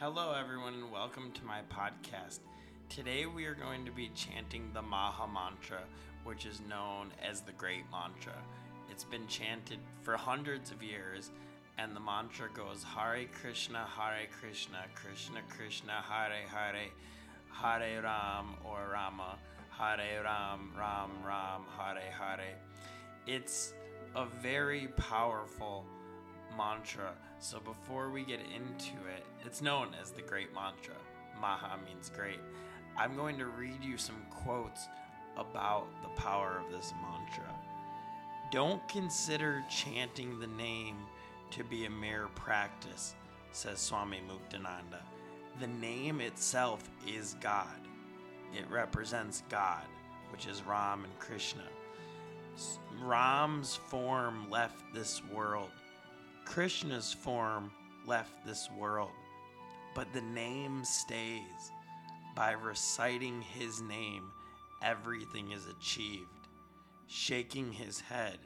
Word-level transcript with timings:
Hello, 0.00 0.32
everyone, 0.32 0.74
and 0.74 0.92
welcome 0.92 1.32
to 1.32 1.44
my 1.44 1.58
podcast. 1.74 2.38
Today, 2.88 3.26
we 3.26 3.46
are 3.46 3.54
going 3.54 3.84
to 3.84 3.90
be 3.90 4.12
chanting 4.14 4.70
the 4.72 4.80
Maha 4.80 5.26
Mantra, 5.26 5.80
which 6.22 6.46
is 6.46 6.60
known 6.68 7.10
as 7.20 7.40
the 7.40 7.50
Great 7.50 7.82
Mantra. 7.90 8.40
It's 8.88 9.02
been 9.02 9.26
chanted 9.26 9.80
for 10.02 10.16
hundreds 10.16 10.70
of 10.70 10.84
years, 10.84 11.32
and 11.78 11.96
the 11.96 12.00
mantra 12.00 12.48
goes 12.54 12.84
Hare 12.84 13.24
Krishna, 13.42 13.88
Hare 13.98 14.28
Krishna, 14.40 14.84
Krishna 14.94 15.40
Krishna, 15.48 15.94
Hare 16.08 16.46
Hare, 16.46 16.90
Hare 17.50 18.00
Ram 18.00 18.54
or 18.64 18.90
Rama, 18.92 19.36
Hare 19.76 20.22
Ram, 20.22 20.70
Ram 20.78 21.10
Ram, 21.26 21.62
Hare 21.76 22.12
Hare. 22.12 22.54
It's 23.26 23.74
a 24.14 24.26
very 24.26 24.86
powerful 24.96 25.84
mantra. 26.56 27.14
So 27.40 27.60
before 27.60 28.10
we 28.10 28.24
get 28.24 28.40
into 28.40 28.96
it, 29.14 29.24
it's 29.44 29.62
known 29.62 29.94
as 30.00 30.10
the 30.10 30.22
Great 30.22 30.52
Mantra. 30.52 30.96
Maha 31.40 31.78
means 31.86 32.10
great. 32.10 32.40
I'm 32.96 33.14
going 33.14 33.38
to 33.38 33.46
read 33.46 33.82
you 33.82 33.96
some 33.96 34.20
quotes 34.30 34.88
about 35.36 35.86
the 36.02 36.08
power 36.20 36.60
of 36.64 36.72
this 36.72 36.92
mantra. 37.00 37.54
Don't 38.50 38.86
consider 38.88 39.64
chanting 39.70 40.40
the 40.40 40.48
name 40.48 40.96
to 41.52 41.62
be 41.62 41.84
a 41.84 41.90
mere 41.90 42.26
practice, 42.34 43.14
says 43.52 43.78
Swami 43.78 44.20
Muktananda. 44.28 45.00
The 45.60 45.68
name 45.68 46.20
itself 46.20 46.90
is 47.06 47.36
God. 47.40 47.80
It 48.52 48.68
represents 48.68 49.44
God, 49.48 49.84
which 50.32 50.46
is 50.46 50.62
Ram 50.66 51.04
and 51.04 51.18
Krishna. 51.20 51.64
Ram's 53.00 53.76
form 53.76 54.50
left 54.50 54.82
this 54.92 55.22
world. 55.32 55.70
Krishna's 56.48 57.12
form 57.12 57.70
left 58.06 58.46
this 58.46 58.70
world. 58.70 59.10
But 59.94 60.12
the 60.14 60.22
name 60.22 60.82
stays. 60.82 61.72
By 62.34 62.52
reciting 62.52 63.42
his 63.42 63.82
name, 63.82 64.30
everything 64.82 65.52
is 65.52 65.66
achieved. 65.66 66.48
Shaking 67.06 67.70
his 67.70 68.00
head, 68.00 68.38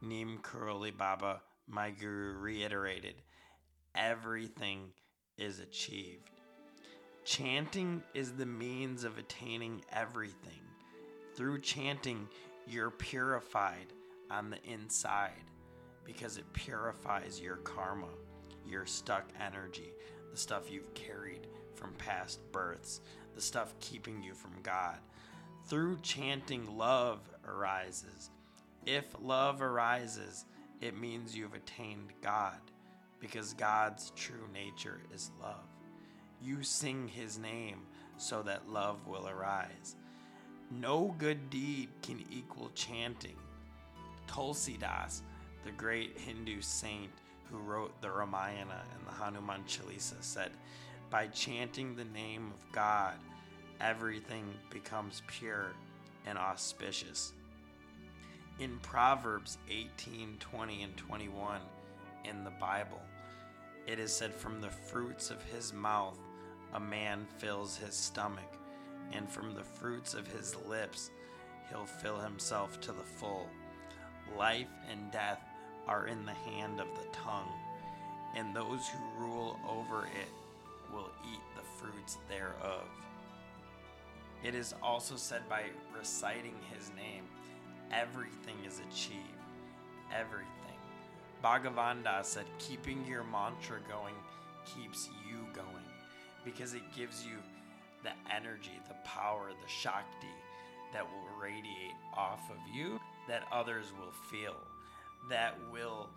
Neem 0.00 0.40
Baba, 0.96 1.42
my 1.68 1.90
guru, 1.90 2.38
reiterated, 2.38 3.16
everything 3.94 4.88
is 5.36 5.60
achieved. 5.60 6.30
Chanting 7.24 8.02
is 8.14 8.32
the 8.32 8.46
means 8.46 9.04
of 9.04 9.18
attaining 9.18 9.84
everything. 9.92 10.62
Through 11.36 11.60
chanting, 11.60 12.28
you're 12.66 12.90
purified 12.90 13.92
on 14.30 14.48
the 14.48 14.62
inside 14.64 15.44
because 16.04 16.36
it 16.36 16.52
purifies 16.52 17.40
your 17.40 17.56
karma, 17.56 18.08
your 18.66 18.86
stuck 18.86 19.28
energy, 19.40 19.92
the 20.30 20.36
stuff 20.36 20.70
you've 20.70 20.92
carried 20.94 21.46
from 21.74 21.92
past 21.94 22.40
births, 22.52 23.00
the 23.34 23.40
stuff 23.40 23.74
keeping 23.80 24.22
you 24.22 24.34
from 24.34 24.52
God. 24.62 24.98
Through 25.66 26.00
chanting, 26.02 26.76
love 26.76 27.20
arises. 27.46 28.30
If 28.84 29.04
love 29.20 29.62
arises, 29.62 30.44
it 30.80 30.98
means 30.98 31.36
you've 31.36 31.54
attained 31.54 32.12
God 32.20 32.58
because 33.20 33.54
God's 33.54 34.10
true 34.16 34.48
nature 34.52 35.00
is 35.14 35.30
love. 35.40 35.68
You 36.42 36.64
sing 36.64 37.06
his 37.06 37.38
name 37.38 37.82
so 38.16 38.42
that 38.42 38.68
love 38.68 39.06
will 39.06 39.28
arise. 39.28 39.94
No 40.70 41.14
good 41.18 41.50
deed 41.50 41.90
can 42.02 42.24
equal 42.30 42.70
chanting. 42.74 43.36
Tulsidas, 44.26 45.22
the 45.64 45.70
great 45.72 46.18
Hindu 46.18 46.60
saint 46.60 47.10
who 47.50 47.58
wrote 47.58 48.00
the 48.00 48.10
Ramayana 48.10 48.82
and 48.96 49.06
the 49.06 49.12
Hanuman 49.12 49.62
Chalisa, 49.68 50.22
said, 50.22 50.50
By 51.10 51.26
chanting 51.28 51.94
the 51.94 52.04
name 52.04 52.50
of 52.54 52.72
God, 52.72 53.14
everything 53.80 54.54
becomes 54.70 55.22
pure 55.26 55.72
and 56.26 56.38
auspicious. 56.38 57.32
In 58.58 58.78
Proverbs 58.78 59.58
18 59.70 60.36
20 60.38 60.82
and 60.82 60.96
21 60.96 61.60
in 62.24 62.44
the 62.44 62.50
Bible, 62.50 63.00
it 63.86 63.98
is 63.98 64.12
said, 64.12 64.34
From 64.34 64.60
the 64.60 64.70
fruits 64.70 65.30
of 65.30 65.42
his 65.44 65.72
mouth 65.72 66.18
a 66.74 66.80
man 66.80 67.26
fills 67.38 67.76
his 67.76 67.94
stomach, 67.94 68.56
and 69.12 69.28
from 69.28 69.54
the 69.54 69.64
fruits 69.64 70.14
of 70.14 70.26
his 70.26 70.56
lips 70.68 71.10
he'll 71.68 71.86
fill 71.86 72.18
himself 72.18 72.80
to 72.80 72.92
the 72.92 73.02
full. 73.02 73.48
Life 74.38 74.68
and 74.90 75.10
death 75.10 75.40
are 75.86 76.06
in 76.06 76.24
the 76.24 76.32
hand 76.32 76.80
of 76.80 76.88
the 76.94 77.06
tongue, 77.12 77.50
and 78.34 78.54
those 78.54 78.88
who 78.88 79.24
rule 79.24 79.58
over 79.68 80.04
it 80.06 80.28
will 80.92 81.10
eat 81.32 81.40
the 81.56 81.62
fruits 81.62 82.18
thereof. 82.28 82.86
It 84.42 84.54
is 84.54 84.74
also 84.82 85.16
said 85.16 85.48
by 85.48 85.64
reciting 85.96 86.56
his 86.72 86.90
name, 86.96 87.24
everything 87.92 88.56
is 88.66 88.80
achieved. 88.80 89.18
Everything. 90.14 90.48
Bhagavan 91.42 92.04
Das 92.04 92.28
said, 92.28 92.46
keeping 92.58 93.04
your 93.06 93.24
mantra 93.24 93.78
going 93.88 94.14
keeps 94.64 95.08
you 95.28 95.38
going 95.54 95.66
because 96.44 96.74
it 96.74 96.82
gives 96.96 97.24
you 97.24 97.36
the 98.02 98.10
energy, 98.34 98.78
the 98.88 98.96
power, 99.04 99.48
the 99.48 99.68
Shakti 99.68 100.26
that 100.92 101.04
will 101.04 101.40
radiate 101.40 101.96
off 102.14 102.50
of 102.50 102.58
you 102.74 103.00
that 103.28 103.44
others 103.52 103.86
will 103.98 104.12
feel, 104.30 104.56
that 105.28 105.56
will 105.70 106.10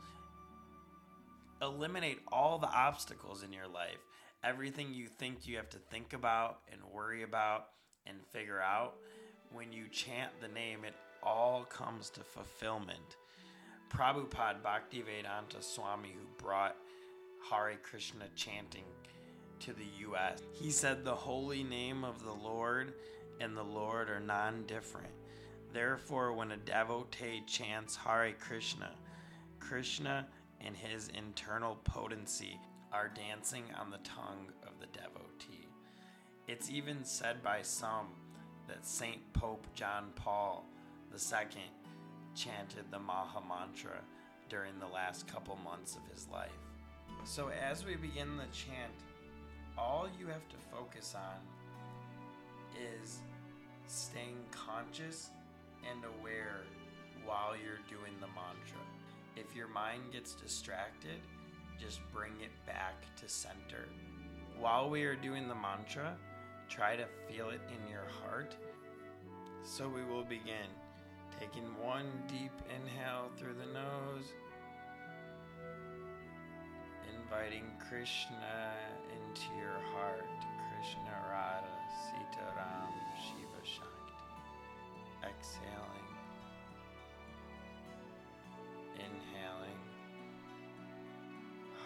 eliminate 1.61 2.19
all 2.31 2.57
the 2.57 2.69
obstacles 2.69 3.43
in 3.43 3.53
your 3.53 3.67
life. 3.67 3.99
Everything 4.43 4.93
you 4.93 5.07
think 5.07 5.47
you 5.47 5.57
have 5.57 5.69
to 5.69 5.77
think 5.77 6.13
about 6.13 6.59
and 6.71 6.81
worry 6.93 7.23
about 7.23 7.67
and 8.05 8.17
figure 8.31 8.61
out, 8.61 8.95
when 9.51 9.71
you 9.71 9.87
chant 9.91 10.31
the 10.41 10.47
name, 10.47 10.83
it 10.83 10.93
all 11.23 11.63
comes 11.63 12.09
to 12.11 12.21
fulfillment. 12.21 13.17
Prabhupada 13.89 14.61
Bhaktivedanta 14.61 15.61
Swami, 15.63 16.09
who 16.09 16.43
brought 16.43 16.75
Hare 17.49 17.77
Krishna 17.81 18.25
chanting 18.35 18.83
to 19.61 19.73
the 19.73 19.85
U.S., 20.01 20.41
he 20.51 20.71
said, 20.71 21.03
The 21.03 21.15
holy 21.15 21.63
name 21.63 22.03
of 22.03 22.23
the 22.23 22.33
Lord 22.33 22.93
and 23.39 23.55
the 23.55 23.63
Lord 23.63 24.09
are 24.09 24.19
non 24.19 24.63
different. 24.65 25.14
Therefore, 25.75 26.31
when 26.31 26.51
a 26.51 26.57
devotee 26.57 27.43
chants 27.45 27.97
Hare 27.97 28.31
Krishna, 28.39 28.91
Krishna 29.59 30.25
and 30.61 30.73
his 30.73 31.09
internal 31.09 31.75
potency 31.83 32.57
are 32.93 33.11
dancing 33.13 33.65
on 33.77 33.91
the 33.91 33.97
tongue 33.97 34.53
of 34.63 34.79
the 34.79 34.85
devotee. 34.97 35.67
It's 36.47 36.69
even 36.69 37.03
said 37.03 37.43
by 37.43 37.61
some 37.61 38.07
that 38.69 38.85
Saint 38.85 39.19
Pope 39.33 39.67
John 39.75 40.13
Paul 40.15 40.65
II 41.11 41.63
chanted 42.35 42.85
the 42.89 42.99
Maha 42.99 43.41
Mantra 43.45 43.99
during 44.47 44.79
the 44.79 44.87
last 44.87 45.27
couple 45.27 45.57
months 45.57 45.97
of 45.97 46.09
his 46.09 46.29
life. 46.31 46.57
So, 47.25 47.49
as 47.49 47.83
we 47.83 47.97
begin 47.97 48.37
the 48.37 48.47
chant, 48.53 48.93
all 49.77 50.07
you 50.17 50.27
have 50.27 50.47
to 50.47 50.55
focus 50.71 51.15
on 51.17 51.41
is 53.01 53.17
staying 53.87 54.37
conscious 54.51 55.31
and 55.91 56.03
aware 56.19 56.61
while 57.25 57.55
you're 57.55 57.83
doing 57.89 58.13
the 58.19 58.27
mantra. 58.27 58.81
If 59.35 59.55
your 59.55 59.67
mind 59.67 60.13
gets 60.13 60.33
distracted, 60.33 61.19
just 61.79 61.99
bring 62.13 62.33
it 62.41 62.51
back 62.65 63.03
to 63.17 63.27
center. 63.27 63.85
While 64.59 64.89
we 64.89 65.03
are 65.03 65.15
doing 65.15 65.47
the 65.47 65.55
mantra, 65.55 66.15
try 66.69 66.95
to 66.95 67.05
feel 67.27 67.49
it 67.49 67.61
in 67.69 67.91
your 67.91 68.07
heart. 68.23 68.55
So 69.63 69.89
we 69.89 70.03
will 70.03 70.23
begin. 70.23 70.69
Taking 71.39 71.65
one 71.83 72.05
deep 72.27 72.53
inhale 72.69 73.29
through 73.35 73.55
the 73.55 73.73
nose, 73.73 74.31
inviting 77.13 77.65
Krishna 77.89 78.71
into 79.11 79.47
your 79.59 79.79
heart. 79.93 80.23
Krishna 80.71 81.11
Radha 81.29 81.75
Sita 82.05 82.45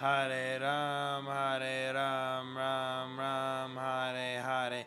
Hare 0.00 0.58
Ram, 0.60 1.26
Hare 1.26 1.92
Ram, 1.92 2.56
Ram 2.56 3.18
Ram, 3.18 3.76
Hare 3.76 4.40
Hare. 4.40 4.86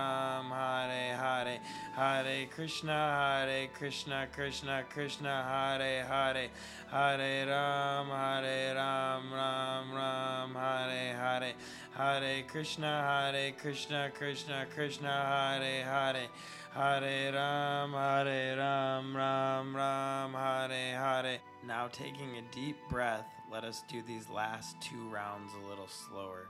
Hare. 2.01 2.47
Krishna, 2.47 2.91
Hare 2.91 3.67
Krishna, 3.77 4.27
Krishna 4.33 4.83
Krishna, 4.89 5.43
Hare 5.47 6.03
Hare. 6.03 6.49
Hare 6.89 7.47
Ram, 7.47 8.07
Hare 8.07 8.73
Ram, 8.75 9.31
Ram 9.31 9.93
Ram, 9.93 10.55
Hare 10.55 11.15
Hare. 11.15 11.53
Hare 11.95 12.43
Krishna, 12.47 12.87
Hare 12.87 13.51
Krishna, 13.51 14.09
Krishna 14.15 14.65
Krishna, 14.73 15.09
Hare 15.09 15.83
Hare. 15.83 16.27
Hare 16.73 17.33
Ram, 17.33 17.91
Hare 17.93 18.57
Ram, 18.57 19.15
Ram 19.15 19.75
Ram, 19.75 20.33
Hare 20.33 20.97
Hare. 20.97 21.39
Now 21.67 21.87
taking 21.87 22.37
a 22.37 22.41
deep 22.51 22.77
breath, 22.89 23.27
let 23.51 23.63
us 23.63 23.83
do 23.87 24.01
these 24.01 24.27
last 24.27 24.81
two 24.81 25.07
rounds 25.09 25.51
a 25.53 25.69
little 25.69 25.87
slower. 25.87 26.49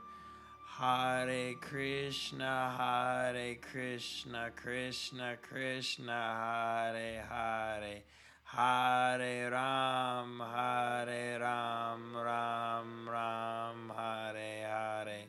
Hare 0.82 1.54
Krishna, 1.60 2.74
Hare 2.76 3.54
Krishna, 3.54 4.50
Krishna 4.56 5.36
Krishna, 5.40 6.92
Hare 6.92 7.24
Hare. 7.30 8.02
Hare 8.42 9.50
Ram, 9.52 10.40
Hare 10.40 11.38
Ram, 11.38 12.16
Ram 12.16 13.08
Ram, 13.08 13.92
Hare 13.96 14.34
Hare. 14.34 15.22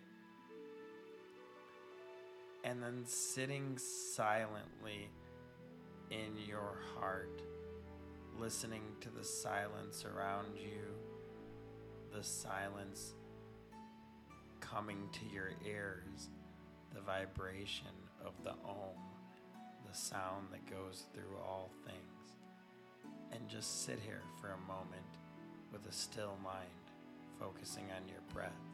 And 2.64 2.82
then 2.82 3.04
sitting 3.06 3.78
silently 3.78 5.12
in 6.10 6.36
your 6.48 6.80
heart, 6.96 7.44
listening 8.40 8.96
to 9.02 9.12
the 9.12 9.24
silence 9.24 10.04
around 10.04 10.58
you, 10.58 10.96
the 12.12 12.24
silence 12.24 13.14
coming 14.74 15.08
to 15.12 15.26
your 15.34 15.52
ears, 15.66 16.30
the 16.94 17.02
vibration 17.02 17.94
of 18.26 18.32
the 18.44 18.52
Om, 18.52 18.98
the 19.90 19.96
sound 19.96 20.48
that 20.52 20.66
goes 20.70 21.06
through 21.14 21.38
all 21.38 21.70
things. 21.86 22.00
And 23.32 23.48
just 23.48 23.86
sit 23.86 24.00
here 24.04 24.22
for 24.42 24.50
a 24.50 24.68
moment 24.68 25.06
with 25.72 25.86
a 25.88 25.92
still 25.92 26.38
mind, 26.44 26.70
focusing 27.40 27.86
on 27.96 28.08
your 28.08 28.22
breath. 28.34 28.73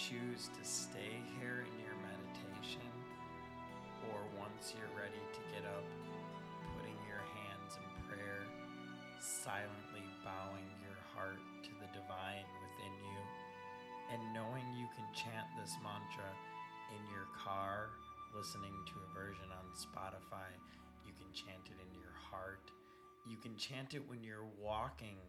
Choose 0.00 0.48
to 0.56 0.64
stay 0.64 1.20
here 1.36 1.60
in 1.60 1.76
your 1.84 1.92
meditation, 2.00 2.88
or 4.08 4.16
once 4.40 4.72
you're 4.72 4.96
ready 4.96 5.20
to 5.36 5.42
get 5.52 5.68
up, 5.68 5.84
putting 6.72 6.96
your 7.04 7.20
hands 7.36 7.76
in 7.76 7.88
prayer, 8.08 8.48
silently 9.20 10.00
bowing 10.24 10.64
your 10.80 10.96
heart 11.12 11.36
to 11.60 11.72
the 11.84 11.90
divine 11.92 12.48
within 12.64 12.94
you, 13.04 13.20
and 14.16 14.20
knowing 14.32 14.64
you 14.72 14.88
can 14.96 15.04
chant 15.12 15.52
this 15.60 15.76
mantra 15.84 16.32
in 16.96 17.02
your 17.12 17.28
car, 17.36 17.92
listening 18.32 18.72
to 18.88 18.96
a 19.04 19.08
version 19.12 19.52
on 19.52 19.68
Spotify. 19.76 20.48
You 21.04 21.12
can 21.12 21.28
chant 21.36 21.68
it 21.68 21.76
in 21.76 21.92
your 22.00 22.16
heart. 22.16 22.72
You 23.28 23.36
can 23.36 23.52
chant 23.60 23.92
it 23.92 24.08
when 24.08 24.24
you're 24.24 24.48
walking 24.56 25.20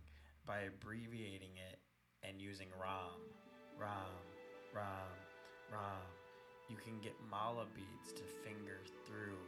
by 0.47 0.71
abbreviating 0.71 1.59
it 1.59 1.75
and 2.23 2.39
using 2.39 2.71
Ram, 2.79 3.19
Ram, 3.75 4.15
Ram, 4.73 5.11
Ram. 5.71 6.07
You 6.69 6.77
can 6.79 6.99
get 7.03 7.11
mala 7.29 7.67
beads 7.75 8.15
to 8.15 8.23
finger 8.47 8.79
through 9.05 9.39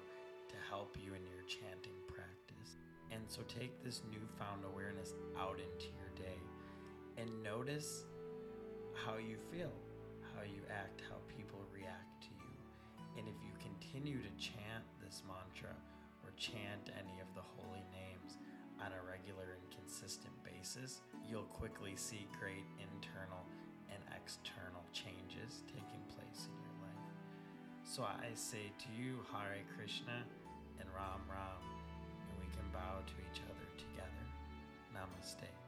to 0.52 0.56
help 0.70 0.98
you 1.00 1.16
in 1.16 1.24
your 1.32 1.44
chanting 1.48 1.96
practice. 2.12 2.76
And 3.12 3.24
so 3.28 3.42
take 3.48 3.72
this 3.84 4.02
newfound 4.12 4.68
awareness 4.68 5.16
out 5.40 5.60
into 5.64 5.88
your 5.96 6.12
day 6.20 6.40
and 7.18 7.30
notice 7.44 8.04
how 8.94 9.16
you 9.16 9.38
feel, 9.52 9.72
how 10.36 10.44
you 10.44 10.62
act, 10.68 11.02
how 11.08 11.18
people 11.32 11.64
react 11.72 12.28
to 12.28 12.32
you. 12.44 12.54
And 13.18 13.28
if 13.28 13.40
you 13.40 13.56
continue 13.64 14.20
to 14.20 14.32
chant 14.36 14.84
this 15.00 15.24
mantra 15.24 15.76
or 16.26 16.36
chant 16.36 16.92
any 17.00 17.24
of 17.24 17.30
the 17.36 17.46
holy 17.56 17.86
names 17.96 18.36
on 18.84 18.92
a 18.92 19.02
regular 19.08 19.56
and 19.56 19.66
consistent 19.72 20.34
basis, 20.44 21.00
you'll 21.24 21.48
quickly 21.56 21.96
see 21.96 22.28
great 22.36 22.68
internal 22.82 23.48
external 24.24 24.84
changes 24.94 25.64
taking 25.68 26.00
place 26.16 26.48
in 26.48 26.56
your 26.64 26.78
life. 26.80 27.08
So 27.84 28.04
I 28.04 28.32
say 28.34 28.72
to 28.72 28.90
you, 28.96 29.20
Hare 29.32 29.60
Krishna 29.76 30.24
and 30.80 30.88
Ram 30.96 31.28
Ram, 31.28 31.60
and 32.32 32.40
we 32.40 32.48
can 32.56 32.64
bow 32.72 33.04
to 33.04 33.16
each 33.28 33.42
other 33.52 33.68
together. 33.76 34.26
Namaste. 34.96 35.63